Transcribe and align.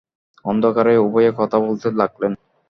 অন্ধকারেই 0.45 0.97
উভয়ে 0.97 1.31
কথা 1.39 1.57
বলতে 1.59 1.87
লাগলেন। 1.91 2.31